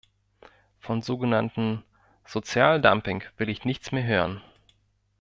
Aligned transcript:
Vom 0.79 1.03
so 1.03 1.19
genannten 1.19 1.83
Sozialdumping 2.25 3.23
will 3.37 3.49
ich 3.49 3.65
nichts 3.65 3.91
mehr 3.91 4.03
hören. 4.03 4.41